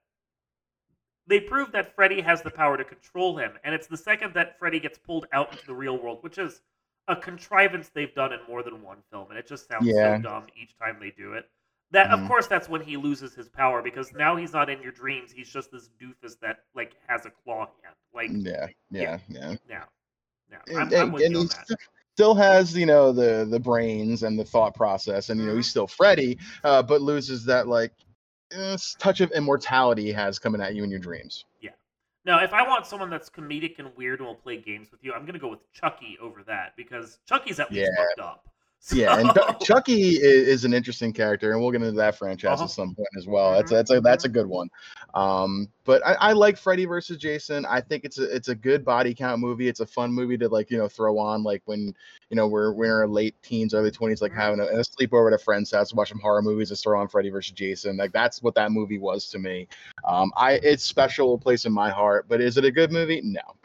[1.26, 4.58] they prove that Freddy has the power to control him, and it's the second that
[4.58, 6.60] Freddy gets pulled out into the real world, which is
[7.08, 10.16] a contrivance they've done in more than one film, and it just sounds yeah.
[10.16, 11.48] so dumb each time they do it.
[11.94, 12.20] That mm.
[12.20, 15.30] of course that's when he loses his power because now he's not in your dreams.
[15.30, 17.94] He's just this doofus that like has a claw hand.
[18.12, 19.54] Like yeah, yeah, yeah.
[19.70, 19.84] Yeah,
[20.50, 20.58] yeah.
[20.76, 21.48] I'm, and, I'm with and you on.
[22.16, 25.66] Still has you know the the brains and the thought process, and you know he's
[25.66, 25.70] mm-hmm.
[25.70, 27.92] still Freddy, uh, but loses that like
[28.56, 31.44] uh, touch of immortality has coming at you in your dreams.
[31.60, 31.70] Yeah.
[32.24, 35.12] Now, if I want someone that's comedic and weird and will play games with you,
[35.12, 38.04] I'm gonna go with Chucky over that because Chucky's at least yeah.
[38.04, 38.48] fucked up.
[38.84, 38.96] So...
[39.04, 39.30] Yeah, and
[39.62, 42.64] Chucky is, is, an interesting character, and we'll get into that franchise uh-huh.
[42.64, 43.52] at some point as well.
[43.52, 44.68] That's that's a that's a good one.
[45.14, 47.64] Um, but I, I, like Freddy versus Jason.
[47.64, 49.68] I think it's a it's a good body count movie.
[49.68, 51.94] It's a fun movie to like you know throw on like when
[52.28, 55.32] you know we're we're in our late teens, early twenties, like having a, a sleepover
[55.32, 57.96] at a friend's house, watch some horror movies, and throw on Freddy versus Jason.
[57.96, 59.66] Like that's what that movie was to me.
[60.06, 62.26] Um, I it's special place in my heart.
[62.28, 63.22] But is it a good movie?
[63.24, 63.40] No.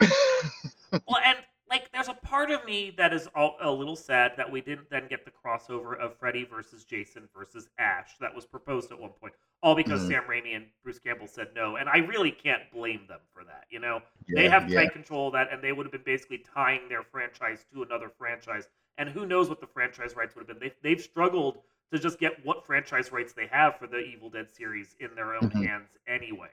[0.92, 1.36] well, and
[1.70, 4.90] like there's a part of me that is all, a little sad that we didn't
[4.90, 9.10] then get the crossover of Freddy versus Jason versus Ash that was proposed at one
[9.20, 10.10] point, all because mm-hmm.
[10.10, 13.64] Sam Raimi and Bruce Campbell said no, and I really can't blame them for that.
[13.70, 14.80] You know, yeah, they have yeah.
[14.80, 18.10] tight control of that, and they would have been basically tying their franchise to another
[18.18, 18.66] franchise,
[18.98, 20.70] and who knows what the franchise rights would have been.
[20.82, 21.58] They, they've struggled
[21.92, 25.34] to just get what franchise rights they have for the Evil Dead series in their
[25.34, 25.62] own mm-hmm.
[25.62, 26.50] hands anyway.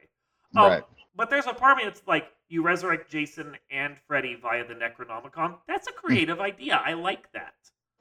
[0.56, 0.84] Um, right.
[1.16, 4.74] But there's a part of me that's like, you resurrect Jason and Freddy via the
[4.74, 5.56] Necronomicon.
[5.68, 6.06] That's a hmm.
[6.06, 6.82] creative idea.
[6.86, 7.54] I like that.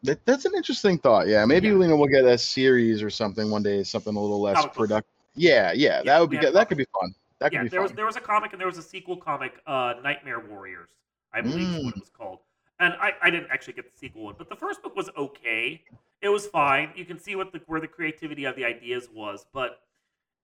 [0.05, 0.25] that.
[0.27, 1.27] That's an interesting thought.
[1.27, 1.75] Yeah, maybe yeah.
[1.75, 5.11] You know, we'll get a series or something one day, something a little less productive.
[5.35, 6.55] Yeah, yeah, yeah, that would be good.
[6.55, 7.15] That could be fun.
[7.41, 7.85] That could yeah, be there fun.
[7.85, 10.91] was there was a comic and there was a sequel comic, uh, Nightmare Warriors,
[11.35, 11.79] I believe mm.
[11.79, 12.01] is what it mm.
[12.01, 12.39] was called.
[12.81, 15.83] And I, I didn't actually get the sequel one, but the first book was okay.
[16.23, 16.91] It was fine.
[16.95, 19.81] You can see what the where the creativity of the ideas was, but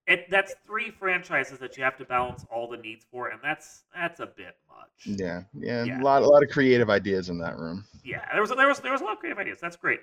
[0.07, 3.85] it that's three franchises that you have to balance all the needs for, and that's
[3.95, 5.19] that's a bit much.
[5.19, 6.01] Yeah, yeah, yeah.
[6.01, 7.85] a lot a lot of creative ideas in that room.
[8.05, 9.59] Yeah, there was there was there was a lot of creative ideas.
[9.61, 10.01] That's great.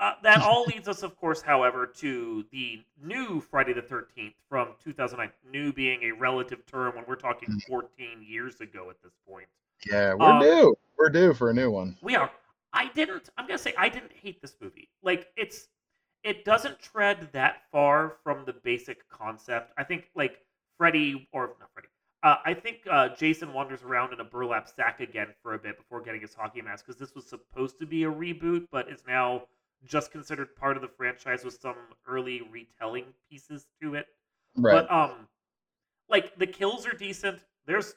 [0.00, 4.68] Uh, that all leads us, of course, however, to the new Friday the Thirteenth from
[4.82, 5.30] 2009.
[5.50, 7.62] New being a relative term when we're talking mm.
[7.68, 9.46] 14 years ago at this point.
[9.86, 10.74] Yeah, we're um, due.
[10.98, 11.96] We're due for a new one.
[12.02, 12.30] We are.
[12.72, 13.28] I didn't.
[13.36, 14.88] I'm gonna say I didn't hate this movie.
[15.02, 15.68] Like it's,
[16.24, 19.72] it doesn't tread that far from the basic concept.
[19.76, 20.38] I think like
[20.78, 21.88] Freddy or not Freddy.
[22.22, 25.76] Uh, I think uh, Jason wanders around in a burlap sack again for a bit
[25.76, 29.02] before getting his hockey mask because this was supposed to be a reboot, but is
[29.08, 29.42] now
[29.84, 31.74] just considered part of the franchise with some
[32.06, 34.06] early retelling pieces to it.
[34.56, 34.86] Right.
[34.86, 35.26] But um,
[36.08, 37.40] like the kills are decent.
[37.66, 37.94] There's,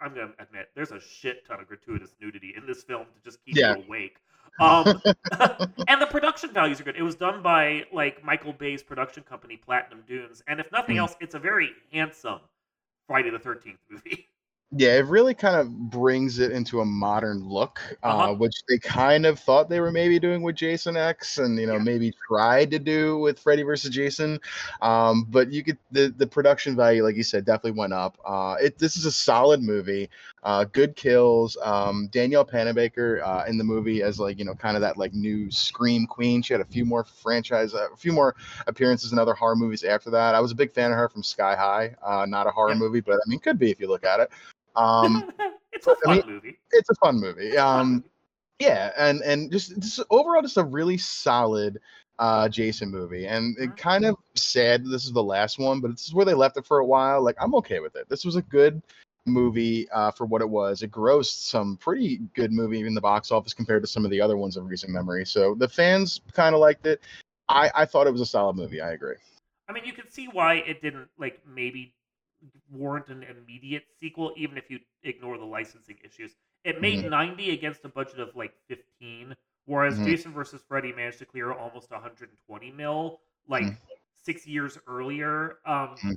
[0.00, 3.44] I'm gonna admit, there's a shit ton of gratuitous nudity in this film to just
[3.44, 3.76] keep yeah.
[3.76, 4.16] you awake.
[4.60, 4.86] Um,
[5.88, 6.96] and the production values are good.
[6.96, 11.00] It was done by like Michael Bay's production company, Platinum Dunes, and if nothing mm.
[11.00, 12.40] else, it's a very handsome
[13.06, 14.26] Friday the Thirteenth movie.
[14.74, 18.34] Yeah, it really kind of brings it into a modern look, uh, uh-huh.
[18.34, 21.74] which they kind of thought they were maybe doing with Jason X, and you know
[21.74, 21.82] yeah.
[21.82, 24.40] maybe tried to do with Freddy versus Jason.
[24.80, 28.16] Um, but you could the the production value, like you said, definitely went up.
[28.24, 30.08] Uh, it this is a solid movie,
[30.42, 31.58] uh, good kills.
[31.62, 35.12] Um, Danielle Panabaker uh, in the movie as like you know kind of that like
[35.12, 36.40] new scream queen.
[36.40, 39.84] She had a few more franchise, uh, a few more appearances in other horror movies
[39.84, 40.34] after that.
[40.34, 42.78] I was a big fan of her from Sky High, uh, not a horror yeah.
[42.78, 44.30] movie, but I mean could be if you look at it.
[44.76, 45.30] Um,
[45.72, 46.58] it's a fun I mean, movie.
[46.72, 47.56] It's a fun movie.
[47.56, 48.04] Um,
[48.58, 51.78] yeah, and and just, just overall, just a really solid
[52.18, 53.26] uh Jason movie.
[53.26, 53.74] And it mm-hmm.
[53.74, 56.66] kind of sad this is the last one, but this is where they left it
[56.66, 57.22] for a while.
[57.22, 58.08] Like I'm okay with it.
[58.08, 58.82] This was a good
[59.26, 60.82] movie uh, for what it was.
[60.82, 64.20] It grossed some pretty good movie in the box office compared to some of the
[64.20, 65.24] other ones of recent memory.
[65.24, 67.00] So the fans kind of liked it.
[67.48, 68.80] I, I thought it was a solid movie.
[68.80, 69.16] I agree.
[69.68, 71.94] I mean, you can see why it didn't like maybe
[72.70, 76.32] warrant an immediate sequel, even if you ignore the licensing issues.
[76.64, 77.10] It made mm-hmm.
[77.10, 79.34] 90 against a budget of like 15,
[79.66, 80.06] whereas mm-hmm.
[80.06, 83.74] Jason versus Freddy managed to clear almost 120 mil like mm-hmm.
[84.22, 85.58] six years earlier.
[85.66, 86.12] Um, mm-hmm.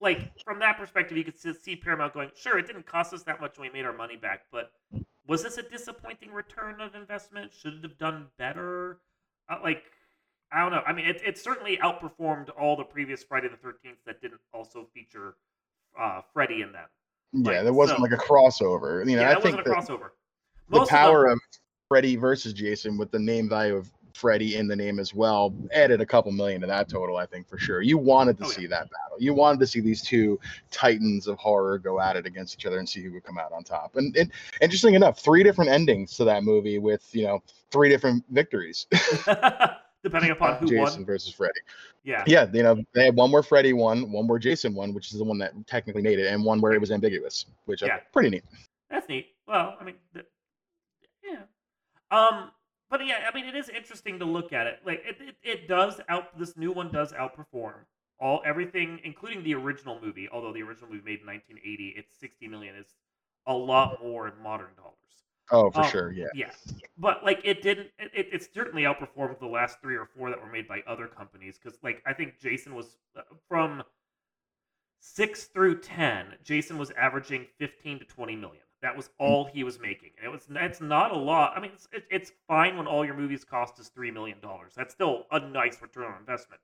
[0.00, 3.40] like from that perspective, you could see Paramount going, "Sure, it didn't cost us that
[3.40, 4.72] much, and we made our money back." But
[5.26, 7.52] was this a disappointing return of investment?
[7.52, 9.00] Should it have done better?
[9.48, 9.84] Uh, like
[10.52, 10.82] I don't know.
[10.86, 14.88] I mean, it, it certainly outperformed all the previous Friday the Thirteenth that didn't also
[14.92, 15.36] feature
[15.98, 16.86] uh, Freddy in them.
[17.32, 19.08] Like, yeah, there wasn't so, like a crossover.
[19.08, 20.10] You know, yeah, I think wasn't a crossover.
[20.68, 24.56] Most the power of, them, of Freddy versus Jason with the name value of Freddy
[24.56, 27.58] in the name as well added a couple million to that total, I think for
[27.58, 27.80] sure.
[27.80, 28.68] You wanted to oh, see yeah.
[28.68, 29.18] that battle.
[29.18, 30.38] You wanted to see these two
[30.70, 33.52] titans of horror go at it against each other and see who would come out
[33.52, 33.96] on top.
[33.96, 38.24] And, and interesting enough, three different endings to that movie with you know three different
[38.30, 38.86] victories.
[40.02, 41.04] depending upon who Jason won.
[41.04, 41.60] versus Freddy.
[42.04, 42.24] Yeah.
[42.26, 45.18] Yeah, you know, they had one where Freddy won, one where Jason won, which is
[45.18, 47.98] the one that technically made it, and one where it was ambiguous, which yeah.
[48.12, 48.44] pretty neat.
[48.90, 49.28] That's neat.
[49.46, 50.24] Well, I mean, the,
[51.24, 51.42] yeah.
[52.10, 52.50] Um,
[52.90, 54.80] but yeah, I mean, it is interesting to look at it.
[54.84, 56.38] Like, it, it, it does out.
[56.38, 57.74] This new one does outperform
[58.20, 60.28] all everything, including the original movie.
[60.30, 62.86] Although the original movie made in 1980, its 60 million is
[63.46, 64.94] a lot more in modern dollars.
[65.52, 66.26] Oh, for um, sure, yeah.
[66.34, 66.50] Yeah,
[66.98, 67.88] but like it didn't.
[67.98, 71.58] It, it certainly outperformed the last three or four that were made by other companies.
[71.62, 73.82] Because like I think Jason was uh, from
[75.00, 76.34] six through ten.
[76.44, 78.62] Jason was averaging fifteen to twenty million.
[78.82, 79.12] That was mm.
[79.18, 80.46] all he was making, and it was.
[80.48, 81.52] It's not a lot.
[81.56, 84.72] I mean, it's, it, it's fine when all your movies cost is three million dollars.
[84.76, 86.60] That's still a nice return on investment.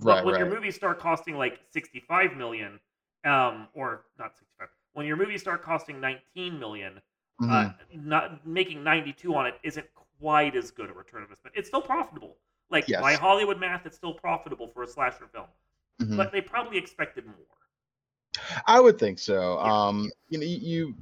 [0.00, 0.40] But right, when right.
[0.40, 2.80] your movies start costing like sixty-five million,
[3.24, 7.00] um, or not sixty-five, when your movies start costing nineteen million
[7.40, 7.50] mm-hmm.
[7.50, 9.86] uh, not making 92 on it isn't
[10.20, 11.56] quite as good a return of investment.
[11.56, 12.36] It's still profitable.
[12.70, 13.00] Like yes.
[13.00, 15.46] by Hollywood math, it's still profitable for a slasher film.
[16.00, 16.16] Mm-hmm.
[16.16, 17.34] But they probably expected more.
[18.66, 19.58] I would think so.
[19.60, 19.86] Yeah.
[19.86, 20.94] Um, you know, you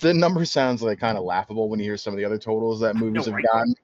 [0.00, 2.80] the number sounds like kind of laughable when you hear some of the other totals
[2.80, 3.44] that movies no, have right?
[3.52, 3.74] gotten.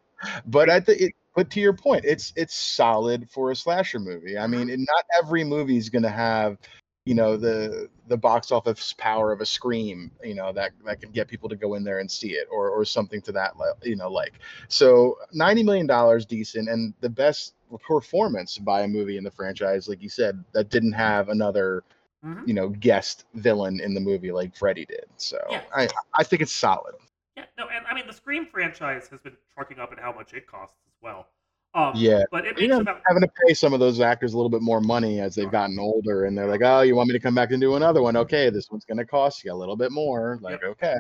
[0.47, 4.39] But I think it, but to your point, it's it's solid for a slasher movie.
[4.39, 4.83] I mean, mm-hmm.
[4.85, 6.59] not every movie is going to have
[7.05, 11.11] you know the the box office power of a scream you know that that can
[11.11, 13.97] get people to go in there and see it or or something to that you
[13.97, 14.35] know like
[14.69, 17.55] so 90 million dollars decent and the best
[17.87, 21.83] performance by a movie in the franchise like you said that didn't have another
[22.25, 22.43] mm-hmm.
[22.47, 25.63] you know guest villain in the movie like Freddy did so yeah.
[25.75, 25.89] i
[26.19, 26.95] i think it's solid
[27.37, 30.33] yeah no and i mean the scream franchise has been trucking up in how much
[30.33, 31.27] it costs as well
[31.75, 34.51] um, yeah, but it makes about having to pay some of those actors a little
[34.51, 37.21] bit more money as they've gotten older, and they're like, "Oh, you want me to
[37.21, 38.17] come back and do another one?
[38.17, 40.71] Okay, this one's going to cost you a little bit more." Like, yep.
[40.71, 40.97] okay.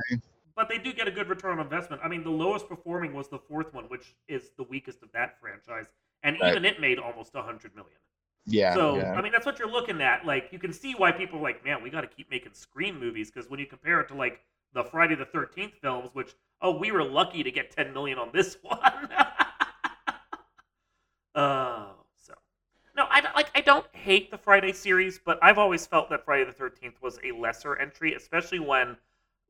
[0.57, 2.03] But they do get a good return on investment.
[2.05, 5.41] I mean, the lowest performing was the fourth one, which is the weakest of that
[5.41, 5.87] franchise,
[6.25, 6.51] and right.
[6.51, 7.99] even it made almost a hundred million.
[8.47, 8.75] Yeah.
[8.75, 9.13] So yeah.
[9.13, 10.27] I mean, that's what you're looking at.
[10.27, 12.99] Like, you can see why people are like, "Man, we got to keep making Scream
[12.99, 14.41] movies," because when you compare it to like
[14.73, 18.31] the Friday the Thirteenth films, which oh, we were lucky to get ten million on
[18.33, 19.09] this one.
[21.35, 22.35] Uh, so
[22.97, 26.45] no, I like I don't hate the Friday series, but I've always felt that Friday
[26.45, 28.97] the Thirteenth was a lesser entry, especially when,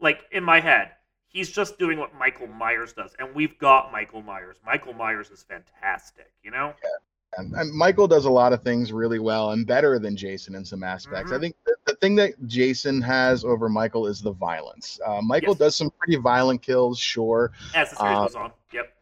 [0.00, 0.92] like in my head,
[1.34, 4.56] He's just doing what Michael Myers does, and we've got Michael Myers.
[4.64, 6.72] Michael Myers is fantastic, you know.
[6.80, 6.88] Yeah.
[7.36, 10.64] And, and, Michael does a lot of things really well and better than Jason in
[10.64, 11.32] some aspects.
[11.32, 11.34] Mm-hmm.
[11.34, 15.00] I think the, the, thing that Jason has over Michael is the violence.
[15.04, 15.58] Uh, Michael yes.
[15.58, 17.50] does some pretty violent kills, sure.
[17.74, 18.52] As the series um, goes on.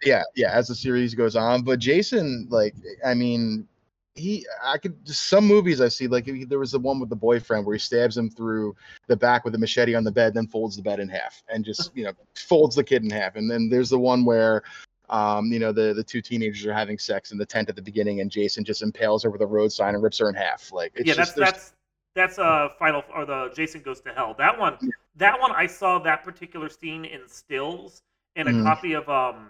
[0.04, 0.50] Yeah, yeah.
[0.52, 3.68] As the series goes on, but Jason, like, I mean,
[4.14, 7.64] he I could some movies I see like there was the one with the boyfriend
[7.64, 10.76] where he stabs him through the back with a machete on the bed, then folds
[10.76, 13.36] the bed in half and just you know folds the kid in half.
[13.36, 14.62] And then there's the one where
[15.08, 17.82] um, you know the the two teenagers are having sex in the tent at the
[17.82, 20.72] beginning, and Jason just impales her with a road sign and rips her in half.
[20.72, 21.72] Like yeah, that's that's
[22.14, 24.34] that's a uh, final or the Jason goes to hell.
[24.36, 24.76] That one,
[25.16, 28.02] that one I saw that particular scene in stills
[28.36, 28.62] in a mm.
[28.62, 29.48] copy of um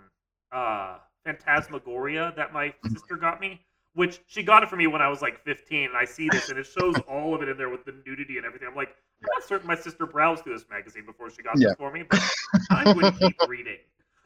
[0.52, 2.94] uh Phantasmagoria that my mm-hmm.
[2.94, 3.60] sister got me
[3.94, 5.84] which she got it for me when I was like 15.
[5.84, 8.36] And I see this, and it shows all of it in there with the nudity
[8.36, 8.68] and everything.
[8.68, 11.68] I'm like, I'm not certain my sister browsed through this magazine before she got yeah.
[11.68, 12.20] this for me, but
[12.84, 13.78] going to keep reading.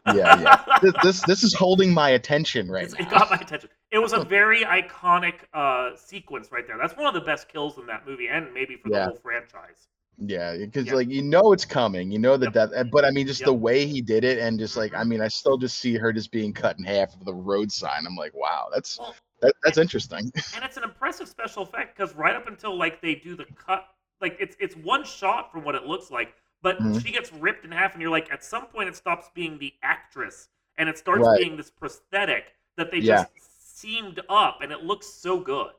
[0.07, 0.79] yeah, yeah.
[0.83, 2.99] This, this, this is holding my attention right now.
[2.99, 3.71] It got my attention.
[3.91, 6.79] It was a very iconic uh, sequence right there.
[6.81, 9.89] That's one of the best kills in that movie, and maybe for the whole franchise.
[10.19, 10.95] Yeah, because yeah.
[10.95, 12.71] like you know it's coming, you know that yep.
[12.71, 13.47] that, but I mean just yep.
[13.47, 15.11] the way he did it, and just like I mm-hmm.
[15.11, 18.07] mean I still just see her just being cut in half of the road sign.
[18.07, 20.33] I'm like, wow, that's well, that, that's and, interesting.
[20.55, 23.89] and it's an impressive special effect because right up until like they do the cut,
[24.23, 26.99] like it's it's one shot from what it looks like, but mm-hmm.
[26.99, 29.75] she gets ripped in half, and you're like, at some point it stops being the
[29.83, 30.49] actress
[30.79, 31.41] and it starts right.
[31.41, 33.25] being this prosthetic that they yeah.
[33.35, 35.73] just seamed up, and it looks so good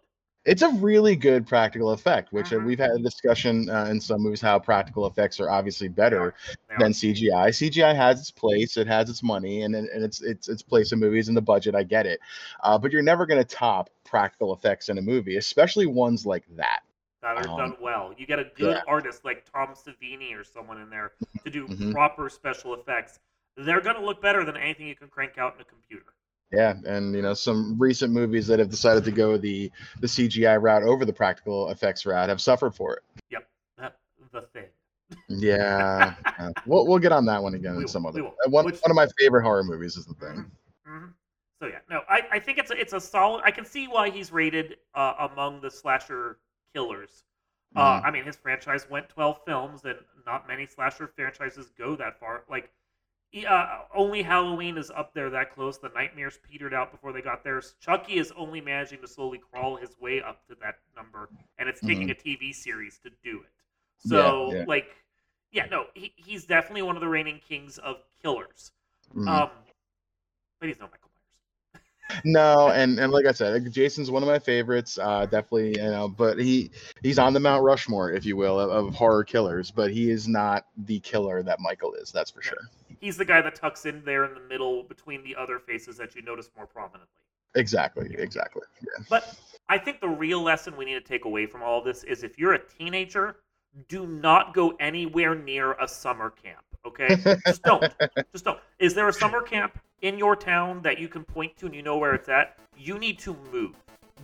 [0.48, 2.68] it's a really good practical effect, which uh, mm-hmm.
[2.68, 6.78] we've had a discussion uh, in some movies how practical effects are obviously better yeah.
[6.80, 7.50] than CGI.
[7.50, 11.00] CGI has its place, it has its money, and, and it's it's its place in
[11.00, 11.76] movies and the budget.
[11.76, 12.22] I get it,
[12.64, 16.46] uh, but you're never going to top practical effects in a movie, especially ones like
[16.56, 16.80] that.
[17.22, 18.14] That are um, done well.
[18.18, 18.82] You get a good yeah.
[18.88, 21.12] artist like Tom Savini or someone in there
[21.44, 21.92] to do mm-hmm.
[21.92, 23.20] proper special effects.
[23.58, 26.14] They're going to look better than anything you can crank out in a computer.
[26.52, 30.62] Yeah, and you know some recent movies that have decided to go the the CGI
[30.62, 33.04] route over the practical effects route have suffered for it.
[33.32, 33.48] Yep,
[34.32, 34.66] the thing.
[35.30, 36.52] Yeah, yeah.
[36.66, 38.24] we'll we'll get on that one again we in some other.
[38.46, 40.30] One Which, one of my favorite horror movies is the thing.
[40.88, 40.96] Mm-hmm.
[40.96, 41.06] mm-hmm.
[41.60, 43.42] So yeah, no, I, I think it's a, it's a solid.
[43.44, 46.38] I can see why he's rated uh, among the slasher
[46.72, 47.24] killers.
[47.76, 48.06] Uh, mm-hmm.
[48.06, 52.44] I mean, his franchise went twelve films, and not many slasher franchises go that far.
[52.50, 52.70] Like
[53.46, 55.78] uh, only Halloween is up there that close.
[55.78, 57.62] The Nightmares petered out before they got there.
[57.80, 61.82] Chucky is only managing to slowly crawl his way up to that number, and it's
[61.82, 62.30] taking mm-hmm.
[62.30, 63.52] a TV series to do it.
[63.98, 64.66] So, yeah, yeah.
[64.68, 64.88] like,
[65.52, 68.72] yeah, no, he, he's definitely one of the reigning kings of killers.
[69.10, 69.28] Mm-hmm.
[69.28, 69.50] Um,
[70.60, 71.07] but he's no Michael Myers.
[72.24, 74.98] No, and and like I said, Jason's one of my favorites.
[74.98, 76.72] Uh, definitely, you know, but he
[77.04, 79.72] he's on the Mount Rushmore, if you will, of, of horror killers.
[79.72, 82.12] But he is not the killer that Michael is.
[82.12, 85.36] That's for sure he's the guy that tucks in there in the middle between the
[85.36, 87.08] other faces that you notice more prominently.
[87.56, 88.64] Exactly, exactly.
[88.82, 89.04] Yeah.
[89.10, 89.38] But
[89.70, 92.24] I think the real lesson we need to take away from all of this is
[92.24, 93.38] if you're a teenager,
[93.88, 96.64] do not go anywhere near a summer camp.
[96.86, 97.84] Okay, just don't.
[98.32, 98.60] Just don't.
[98.80, 101.82] Is there a summer camp in your town that you can point to and you
[101.82, 102.58] know where it's at?
[102.78, 103.76] You need to move.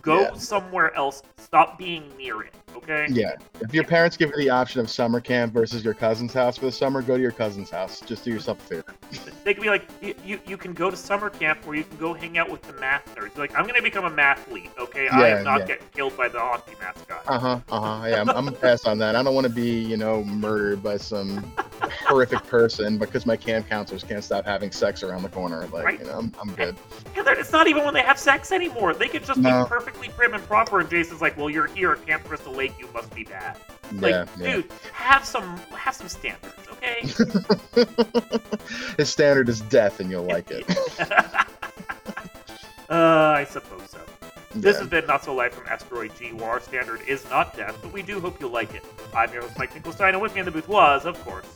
[0.02, 0.34] Go yeah.
[0.34, 1.22] somewhere else.
[1.38, 2.54] Stop being near it.
[2.76, 3.06] Okay.
[3.10, 3.34] Yeah.
[3.60, 6.66] If your parents give you the option of summer camp versus your cousin's house for
[6.66, 8.00] the summer, go to your cousin's house.
[8.00, 8.94] Just do yourself a favor.
[9.44, 11.96] They could be like, you, you, you can go to summer camp where you can
[11.98, 13.36] go hang out with the math nerds.
[13.36, 14.76] Like, I'm gonna become a mathlete.
[14.78, 15.04] Okay.
[15.04, 15.66] Yeah, I am not yeah.
[15.66, 17.22] getting killed by the hockey mascot.
[17.26, 17.60] Uh huh.
[17.70, 18.06] Uh huh.
[18.06, 18.20] Yeah.
[18.20, 19.16] I'm, I'm gonna pass on that.
[19.16, 21.52] I don't want to be, you know, murdered by some
[22.06, 25.66] horrific person because my camp counselors can't stop having sex around the corner.
[25.68, 26.00] Like, right?
[26.00, 26.76] you know, I'm, I'm good.
[27.16, 28.94] And it's not even when they have sex anymore.
[28.94, 29.64] They could just no.
[29.64, 30.80] be perfectly prim and proper.
[30.80, 32.63] And Jason's like, well, you're here at Camp Crystal Lake.
[32.78, 33.58] You must be bad.
[33.92, 37.00] Like, yeah, dude, have some have some standards, okay?
[38.96, 40.64] His standard is death, and you'll like it.
[42.88, 44.00] uh, I suppose so.
[44.54, 47.76] This has been Not So Live from Asteroid G, where our standard is not death,
[47.82, 48.84] but we do hope you like it.
[49.14, 51.46] I'm your host, Mike Finkelstein, and with me in the booth was, of course,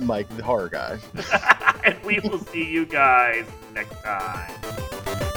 [0.00, 0.98] Mike, the horror guy.
[1.84, 5.29] and we will see you guys next time.